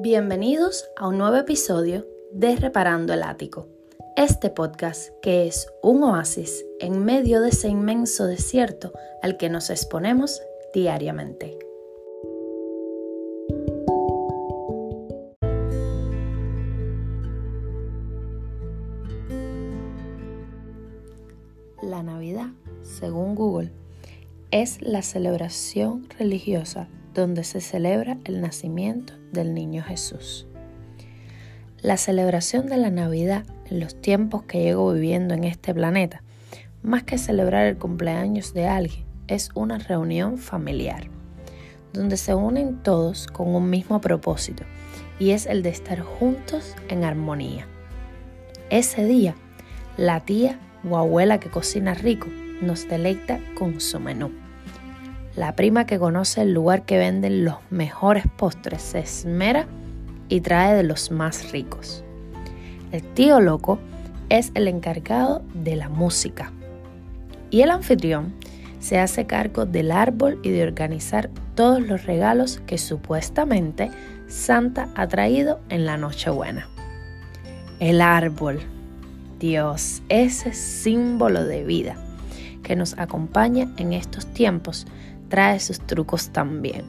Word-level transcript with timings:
Bienvenidos 0.00 0.88
a 0.96 1.08
un 1.08 1.18
nuevo 1.18 1.34
episodio 1.34 2.06
de 2.30 2.54
Reparando 2.54 3.12
el 3.14 3.24
Ático, 3.24 3.66
este 4.16 4.48
podcast 4.48 5.08
que 5.20 5.48
es 5.48 5.66
un 5.82 6.04
oasis 6.04 6.64
en 6.78 7.04
medio 7.04 7.40
de 7.40 7.48
ese 7.48 7.66
inmenso 7.68 8.26
desierto 8.26 8.92
al 9.22 9.36
que 9.36 9.48
nos 9.48 9.70
exponemos 9.70 10.40
diariamente. 10.72 11.58
La 21.82 22.04
Navidad, 22.04 22.50
según 22.82 23.34
Google, 23.34 23.72
es 24.52 24.80
la 24.80 25.02
celebración 25.02 26.08
religiosa 26.20 26.88
donde 27.18 27.42
se 27.42 27.60
celebra 27.60 28.16
el 28.24 28.40
nacimiento 28.40 29.14
del 29.32 29.52
niño 29.52 29.82
Jesús. 29.82 30.46
La 31.80 31.96
celebración 31.96 32.66
de 32.66 32.76
la 32.76 32.90
Navidad 32.90 33.44
en 33.68 33.80
los 33.80 34.00
tiempos 34.00 34.44
que 34.44 34.62
llego 34.62 34.92
viviendo 34.92 35.34
en 35.34 35.42
este 35.42 35.74
planeta, 35.74 36.22
más 36.82 37.02
que 37.02 37.18
celebrar 37.18 37.66
el 37.66 37.76
cumpleaños 37.76 38.54
de 38.54 38.68
alguien, 38.68 39.04
es 39.26 39.50
una 39.54 39.78
reunión 39.78 40.38
familiar, 40.38 41.08
donde 41.92 42.16
se 42.16 42.34
unen 42.34 42.82
todos 42.84 43.26
con 43.26 43.48
un 43.48 43.68
mismo 43.68 44.00
propósito, 44.00 44.62
y 45.18 45.30
es 45.30 45.46
el 45.46 45.62
de 45.62 45.70
estar 45.70 46.00
juntos 46.00 46.76
en 46.88 47.02
armonía. 47.02 47.66
Ese 48.70 49.04
día, 49.04 49.34
la 49.96 50.20
tía 50.20 50.60
o 50.88 50.96
abuela 50.96 51.40
que 51.40 51.50
cocina 51.50 51.94
rico 51.94 52.28
nos 52.62 52.88
deleita 52.88 53.40
con 53.56 53.80
su 53.80 53.98
menú 53.98 54.47
la 55.38 55.54
prima 55.54 55.86
que 55.86 56.00
conoce 56.00 56.42
el 56.42 56.52
lugar 56.52 56.82
que 56.82 56.98
venden 56.98 57.44
los 57.44 57.58
mejores 57.70 58.24
postres 58.36 58.82
se 58.82 58.98
esmera 58.98 59.68
y 60.28 60.40
trae 60.40 60.74
de 60.74 60.82
los 60.82 61.12
más 61.12 61.52
ricos. 61.52 62.02
El 62.90 63.02
tío 63.14 63.40
loco 63.40 63.78
es 64.30 64.50
el 64.54 64.66
encargado 64.66 65.44
de 65.54 65.76
la 65.76 65.88
música. 65.88 66.50
Y 67.50 67.60
el 67.60 67.70
anfitrión 67.70 68.34
se 68.80 68.98
hace 68.98 69.26
cargo 69.26 69.64
del 69.64 69.92
árbol 69.92 70.40
y 70.42 70.50
de 70.50 70.64
organizar 70.64 71.30
todos 71.54 71.80
los 71.80 72.04
regalos 72.04 72.60
que 72.66 72.76
supuestamente 72.76 73.92
Santa 74.26 74.88
ha 74.96 75.06
traído 75.06 75.60
en 75.68 75.86
la 75.86 75.96
Nochebuena. 75.96 76.68
El 77.78 78.00
árbol, 78.00 78.58
Dios, 79.38 80.02
ese 80.08 80.52
símbolo 80.52 81.44
de 81.44 81.62
vida 81.62 81.96
que 82.64 82.74
nos 82.74 82.98
acompaña 82.98 83.68
en 83.76 83.92
estos 83.92 84.26
tiempos 84.26 84.86
trae 85.28 85.60
sus 85.60 85.80
trucos 85.80 86.30
también, 86.30 86.84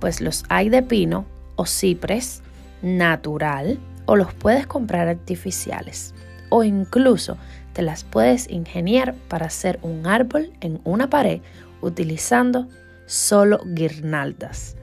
pues 0.00 0.20
los 0.20 0.44
hay 0.48 0.68
de 0.68 0.82
pino 0.82 1.26
o 1.56 1.66
cipres 1.66 2.42
natural 2.82 3.78
o 4.06 4.16
los 4.16 4.34
puedes 4.34 4.66
comprar 4.66 5.08
artificiales 5.08 6.14
o 6.48 6.62
incluso 6.62 7.36
te 7.72 7.82
las 7.82 8.04
puedes 8.04 8.48
ingeniar 8.48 9.14
para 9.28 9.46
hacer 9.46 9.78
un 9.82 10.06
árbol 10.06 10.52
en 10.60 10.80
una 10.84 11.10
pared 11.10 11.40
utilizando 11.80 12.68
solo 13.06 13.60
guirnaldas. 13.64 14.76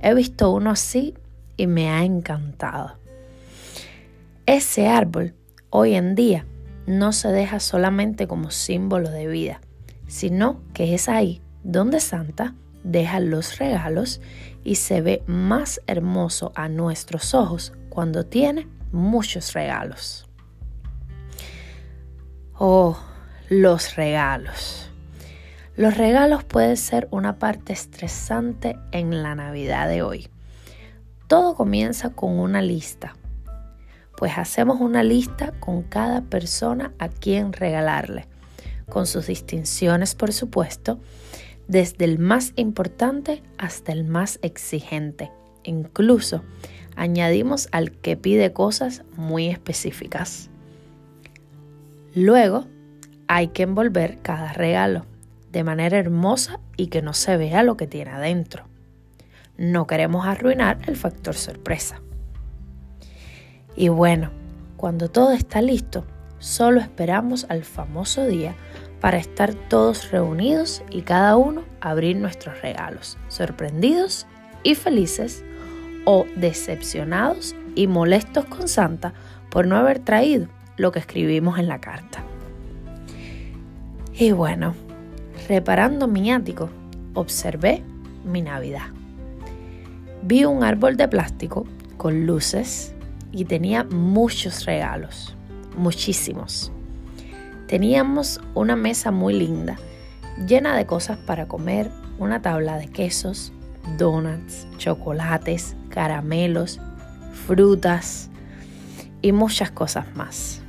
He 0.00 0.14
visto 0.14 0.50
uno 0.50 0.70
así 0.70 1.14
y 1.56 1.66
me 1.68 1.90
ha 1.90 2.04
encantado. 2.04 2.96
Ese 4.46 4.88
árbol 4.88 5.34
hoy 5.70 5.94
en 5.94 6.16
día 6.16 6.44
no 6.86 7.12
se 7.12 7.28
deja 7.28 7.60
solamente 7.60 8.26
como 8.26 8.50
símbolo 8.50 9.08
de 9.08 9.28
vida, 9.28 9.60
sino 10.08 10.60
que 10.74 10.94
es 10.94 11.08
ahí 11.08 11.40
donde 11.62 12.00
Santa 12.00 12.54
deja 12.84 13.20
los 13.20 13.58
regalos 13.58 14.20
y 14.64 14.76
se 14.76 15.00
ve 15.00 15.22
más 15.26 15.80
hermoso 15.86 16.52
a 16.54 16.68
nuestros 16.68 17.34
ojos 17.34 17.72
cuando 17.88 18.24
tiene 18.24 18.68
muchos 18.90 19.52
regalos. 19.52 20.26
Oh, 22.58 22.98
los 23.48 23.96
regalos. 23.96 24.88
Los 25.74 25.96
regalos 25.96 26.44
pueden 26.44 26.76
ser 26.76 27.08
una 27.10 27.38
parte 27.38 27.72
estresante 27.72 28.78
en 28.92 29.22
la 29.22 29.34
Navidad 29.34 29.88
de 29.88 30.02
hoy. 30.02 30.28
Todo 31.28 31.54
comienza 31.54 32.10
con 32.10 32.38
una 32.38 32.60
lista, 32.60 33.16
pues 34.18 34.36
hacemos 34.36 34.80
una 34.80 35.02
lista 35.02 35.52
con 35.60 35.82
cada 35.82 36.20
persona 36.20 36.92
a 36.98 37.08
quien 37.08 37.54
regalarle, 37.54 38.28
con 38.88 39.06
sus 39.06 39.28
distinciones 39.28 40.14
por 40.14 40.32
supuesto, 40.32 41.00
desde 41.68 42.04
el 42.04 42.18
más 42.18 42.52
importante 42.56 43.42
hasta 43.58 43.92
el 43.92 44.04
más 44.04 44.38
exigente. 44.42 45.30
Incluso 45.64 46.42
añadimos 46.96 47.68
al 47.72 47.92
que 47.92 48.16
pide 48.16 48.52
cosas 48.52 49.04
muy 49.16 49.48
específicas. 49.48 50.50
Luego 52.14 52.66
hay 53.28 53.48
que 53.48 53.62
envolver 53.62 54.18
cada 54.22 54.52
regalo 54.52 55.06
de 55.50 55.64
manera 55.64 55.98
hermosa 55.98 56.60
y 56.76 56.88
que 56.88 57.02
no 57.02 57.14
se 57.14 57.36
vea 57.36 57.62
lo 57.62 57.76
que 57.76 57.86
tiene 57.86 58.10
adentro. 58.10 58.64
No 59.56 59.86
queremos 59.86 60.26
arruinar 60.26 60.78
el 60.86 60.96
factor 60.96 61.34
sorpresa. 61.34 62.00
Y 63.76 63.88
bueno, 63.88 64.30
cuando 64.76 65.10
todo 65.10 65.32
está 65.32 65.62
listo, 65.62 66.04
solo 66.42 66.80
esperamos 66.80 67.46
al 67.48 67.62
famoso 67.62 68.26
día 68.26 68.56
para 69.00 69.16
estar 69.16 69.54
todos 69.54 70.10
reunidos 70.10 70.82
y 70.90 71.02
cada 71.02 71.36
uno 71.36 71.62
abrir 71.80 72.16
nuestros 72.16 72.60
regalos, 72.60 73.16
sorprendidos 73.28 74.26
y 74.64 74.74
felices 74.74 75.44
o 76.04 76.26
decepcionados 76.34 77.54
y 77.76 77.86
molestos 77.86 78.44
con 78.46 78.66
Santa 78.66 79.14
por 79.50 79.68
no 79.68 79.76
haber 79.76 80.00
traído 80.00 80.48
lo 80.76 80.90
que 80.90 80.98
escribimos 80.98 81.60
en 81.60 81.68
la 81.68 81.80
carta. 81.80 82.24
Y 84.12 84.32
bueno, 84.32 84.74
reparando 85.48 86.08
mi 86.08 86.32
ático, 86.32 86.70
observé 87.14 87.84
mi 88.24 88.42
Navidad. 88.42 88.88
Vi 90.22 90.44
un 90.44 90.64
árbol 90.64 90.96
de 90.96 91.06
plástico 91.06 91.66
con 91.96 92.26
luces 92.26 92.94
y 93.30 93.44
tenía 93.44 93.84
muchos 93.84 94.64
regalos, 94.64 95.36
muchísimos. 95.76 96.72
Teníamos 97.66 98.40
una 98.54 98.76
mesa 98.76 99.10
muy 99.10 99.34
linda, 99.34 99.78
llena 100.46 100.76
de 100.76 100.86
cosas 100.86 101.18
para 101.18 101.48
comer, 101.48 101.90
una 102.18 102.42
tabla 102.42 102.76
de 102.76 102.88
quesos, 102.88 103.52
donuts, 103.96 104.66
chocolates, 104.78 105.76
caramelos, 105.88 106.80
frutas 107.46 108.30
y 109.22 109.32
muchas 109.32 109.70
cosas 109.70 110.14
más. 110.14 110.62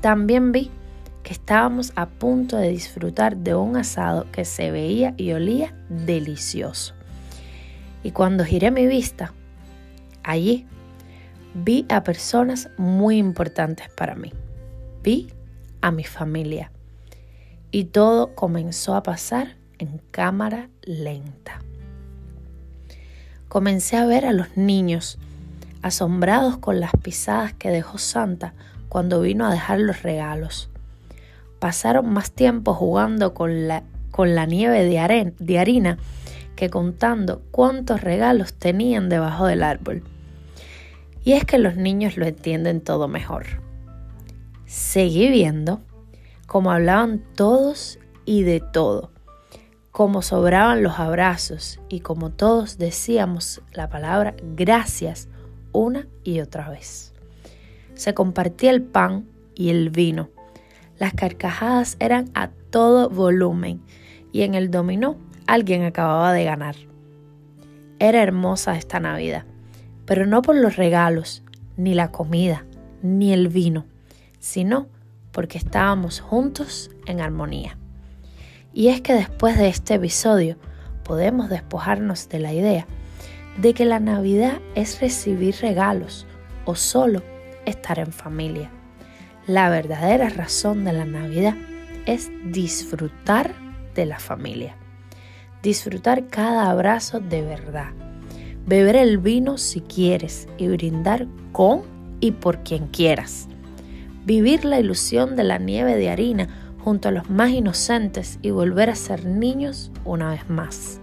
También 0.00 0.52
vi 0.52 0.70
que 1.22 1.32
estábamos 1.32 1.92
a 1.96 2.06
punto 2.06 2.56
de 2.56 2.68
disfrutar 2.68 3.36
de 3.36 3.54
un 3.54 3.76
asado 3.76 4.30
que 4.30 4.44
se 4.44 4.70
veía 4.70 5.14
y 5.16 5.32
olía 5.32 5.74
delicioso. 5.88 6.94
Y 8.02 8.10
cuando 8.10 8.44
giré 8.44 8.70
mi 8.70 8.86
vista, 8.86 9.32
allí 10.22 10.66
vi 11.54 11.86
a 11.88 12.02
personas 12.02 12.68
muy 12.76 13.16
importantes 13.16 13.88
para 13.96 14.14
mí. 14.14 14.32
Vi 15.04 15.28
a 15.82 15.90
mi 15.90 16.04
familia. 16.04 16.72
Y 17.70 17.84
todo 17.84 18.34
comenzó 18.34 18.94
a 18.94 19.02
pasar 19.02 19.56
en 19.76 20.00
cámara 20.10 20.70
lenta. 20.80 21.60
Comencé 23.48 23.98
a 23.98 24.06
ver 24.06 24.24
a 24.24 24.32
los 24.32 24.56
niños 24.56 25.18
asombrados 25.82 26.56
con 26.56 26.80
las 26.80 26.92
pisadas 27.02 27.52
que 27.52 27.68
dejó 27.68 27.98
Santa 27.98 28.54
cuando 28.88 29.20
vino 29.20 29.46
a 29.46 29.52
dejar 29.52 29.78
los 29.78 30.02
regalos. 30.02 30.70
Pasaron 31.58 32.10
más 32.10 32.30
tiempo 32.30 32.72
jugando 32.72 33.34
con 33.34 33.68
la, 33.68 33.82
con 34.10 34.34
la 34.34 34.46
nieve 34.46 34.84
de, 34.84 35.34
de 35.38 35.58
harina 35.58 35.98
que 36.56 36.70
contando 36.70 37.42
cuántos 37.50 38.00
regalos 38.00 38.54
tenían 38.54 39.10
debajo 39.10 39.44
del 39.44 39.64
árbol. 39.64 40.02
Y 41.24 41.32
es 41.32 41.44
que 41.44 41.58
los 41.58 41.76
niños 41.76 42.16
lo 42.16 42.24
entienden 42.24 42.80
todo 42.80 43.06
mejor 43.06 43.63
seguí 44.74 45.30
viendo 45.30 45.82
cómo 46.48 46.72
hablaban 46.72 47.22
todos 47.36 48.00
y 48.24 48.42
de 48.42 48.58
todo, 48.58 49.12
cómo 49.92 50.20
sobraban 50.20 50.82
los 50.82 50.98
abrazos 50.98 51.78
y 51.88 52.00
como 52.00 52.30
todos 52.30 52.76
decíamos 52.76 53.62
la 53.72 53.88
palabra 53.88 54.34
gracias 54.42 55.28
una 55.70 56.08
y 56.24 56.40
otra 56.40 56.70
vez. 56.70 57.14
Se 57.94 58.14
compartía 58.14 58.72
el 58.72 58.82
pan 58.82 59.28
y 59.54 59.70
el 59.70 59.90
vino. 59.90 60.30
Las 60.98 61.14
carcajadas 61.14 61.96
eran 62.00 62.32
a 62.34 62.48
todo 62.70 63.08
volumen 63.10 63.80
y 64.32 64.42
en 64.42 64.56
el 64.56 64.72
dominó 64.72 65.16
alguien 65.46 65.84
acababa 65.84 66.32
de 66.32 66.42
ganar. 66.42 66.74
Era 68.00 68.24
hermosa 68.24 68.76
esta 68.76 68.98
Navidad, 68.98 69.44
pero 70.04 70.26
no 70.26 70.42
por 70.42 70.56
los 70.56 70.74
regalos, 70.74 71.44
ni 71.76 71.94
la 71.94 72.10
comida, 72.10 72.66
ni 73.02 73.32
el 73.32 73.46
vino 73.46 73.86
sino 74.44 74.88
porque 75.32 75.56
estábamos 75.56 76.20
juntos 76.20 76.90
en 77.06 77.22
armonía. 77.22 77.78
Y 78.74 78.88
es 78.88 79.00
que 79.00 79.14
después 79.14 79.56
de 79.56 79.68
este 79.68 79.94
episodio 79.94 80.58
podemos 81.02 81.48
despojarnos 81.48 82.28
de 82.28 82.40
la 82.40 82.52
idea 82.52 82.86
de 83.56 83.72
que 83.72 83.86
la 83.86 84.00
Navidad 84.00 84.60
es 84.74 85.00
recibir 85.00 85.56
regalos 85.62 86.26
o 86.66 86.74
solo 86.74 87.22
estar 87.64 87.98
en 87.98 88.12
familia. 88.12 88.70
La 89.46 89.70
verdadera 89.70 90.28
razón 90.28 90.84
de 90.84 90.92
la 90.92 91.06
Navidad 91.06 91.54
es 92.04 92.30
disfrutar 92.44 93.54
de 93.94 94.04
la 94.04 94.18
familia. 94.18 94.76
Disfrutar 95.62 96.26
cada 96.28 96.68
abrazo 96.68 97.18
de 97.18 97.40
verdad. 97.40 97.92
Beber 98.66 98.96
el 98.96 99.16
vino 99.16 99.56
si 99.56 99.80
quieres 99.80 100.48
y 100.58 100.68
brindar 100.68 101.28
con 101.52 101.82
y 102.20 102.32
por 102.32 102.62
quien 102.62 102.88
quieras. 102.88 103.48
Vivir 104.24 104.64
la 104.64 104.80
ilusión 104.80 105.36
de 105.36 105.44
la 105.44 105.58
nieve 105.58 105.96
de 105.96 106.10
harina 106.10 106.48
junto 106.82 107.08
a 107.08 107.12
los 107.12 107.30
más 107.30 107.50
inocentes 107.50 108.38
y 108.42 108.50
volver 108.50 108.90
a 108.90 108.94
ser 108.94 109.24
niños 109.24 109.90
una 110.04 110.30
vez 110.30 110.48
más. 110.48 111.00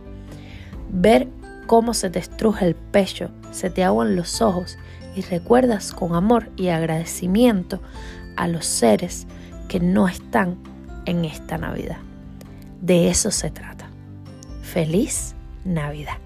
Ver 0.91 1.27
cómo 1.67 1.93
se 1.93 2.09
te 2.09 2.19
estruja 2.19 2.65
el 2.65 2.75
pecho, 2.75 3.29
se 3.51 3.69
te 3.69 3.83
aguan 3.83 4.15
los 4.15 4.41
ojos 4.41 4.77
y 5.15 5.21
recuerdas 5.21 5.91
con 5.91 6.15
amor 6.15 6.49
y 6.55 6.69
agradecimiento 6.69 7.81
a 8.35 8.47
los 8.47 8.65
seres 8.65 9.27
que 9.67 9.79
no 9.79 10.07
están 10.07 10.57
en 11.05 11.25
esta 11.25 11.57
Navidad. 11.57 11.97
De 12.81 13.09
eso 13.09 13.31
se 13.31 13.51
trata. 13.51 13.89
Feliz 14.61 15.35
Navidad. 15.63 16.17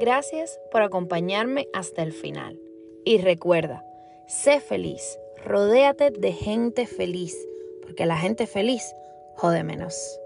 Gracias 0.00 0.60
por 0.70 0.82
acompañarme 0.82 1.66
hasta 1.72 2.02
el 2.02 2.12
final. 2.12 2.60
Y 3.04 3.18
recuerda, 3.18 3.84
sé 4.28 4.60
feliz, 4.60 5.18
rodéate 5.44 6.10
de 6.10 6.32
gente 6.32 6.86
feliz, 6.86 7.36
porque 7.82 8.06
la 8.06 8.16
gente 8.16 8.46
feliz 8.46 8.94
jode 9.34 9.64
menos. 9.64 10.20